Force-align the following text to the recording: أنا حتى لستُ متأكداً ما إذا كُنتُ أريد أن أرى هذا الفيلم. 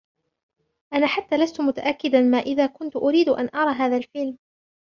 أنا 0.93 1.07
حتى 1.07 1.37
لستُ 1.37 1.61
متأكداً 1.61 2.21
ما 2.21 2.37
إذا 2.37 2.65
كُنتُ 2.65 2.95
أريد 2.95 3.29
أن 3.29 3.49
أرى 3.55 3.73
هذا 3.75 3.97
الفيلم. 3.97 4.37